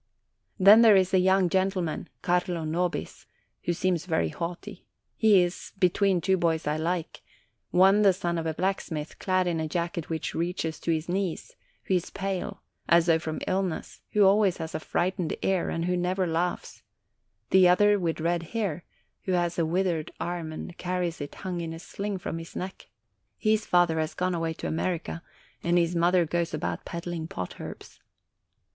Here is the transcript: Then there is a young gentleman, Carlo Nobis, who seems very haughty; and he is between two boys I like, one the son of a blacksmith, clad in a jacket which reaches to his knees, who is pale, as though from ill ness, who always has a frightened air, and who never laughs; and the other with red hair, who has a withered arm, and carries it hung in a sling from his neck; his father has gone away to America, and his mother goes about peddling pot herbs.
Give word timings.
Then 0.57 0.81
there 0.81 0.95
is 0.95 1.13
a 1.13 1.19
young 1.19 1.47
gentleman, 1.47 2.09
Carlo 2.23 2.63
Nobis, 2.63 3.27
who 3.65 3.73
seems 3.73 4.07
very 4.07 4.29
haughty; 4.29 4.71
and 4.77 4.85
he 5.15 5.43
is 5.43 5.73
between 5.77 6.19
two 6.21 6.37
boys 6.37 6.65
I 6.65 6.75
like, 6.75 7.21
one 7.69 8.01
the 8.01 8.11
son 8.11 8.39
of 8.39 8.47
a 8.47 8.53
blacksmith, 8.55 9.19
clad 9.19 9.45
in 9.45 9.59
a 9.59 9.67
jacket 9.67 10.09
which 10.09 10.33
reaches 10.33 10.79
to 10.79 10.91
his 10.91 11.07
knees, 11.07 11.53
who 11.83 11.93
is 11.93 12.09
pale, 12.09 12.63
as 12.89 13.05
though 13.05 13.19
from 13.19 13.41
ill 13.45 13.61
ness, 13.61 14.01
who 14.13 14.23
always 14.25 14.57
has 14.57 14.73
a 14.73 14.79
frightened 14.79 15.35
air, 15.43 15.69
and 15.69 15.85
who 15.85 15.95
never 15.95 16.25
laughs; 16.25 16.77
and 16.77 17.51
the 17.51 17.67
other 17.67 17.99
with 17.99 18.19
red 18.19 18.41
hair, 18.41 18.83
who 19.25 19.33
has 19.33 19.59
a 19.59 19.67
withered 19.67 20.09
arm, 20.19 20.51
and 20.51 20.79
carries 20.79 21.21
it 21.21 21.35
hung 21.35 21.61
in 21.61 21.73
a 21.73 21.79
sling 21.79 22.17
from 22.17 22.39
his 22.39 22.55
neck; 22.55 22.87
his 23.37 23.67
father 23.67 23.99
has 23.99 24.15
gone 24.15 24.33
away 24.33 24.53
to 24.53 24.65
America, 24.65 25.21
and 25.63 25.77
his 25.77 25.95
mother 25.95 26.25
goes 26.25 26.55
about 26.55 26.85
peddling 26.85 27.27
pot 27.27 27.59
herbs. 27.61 27.99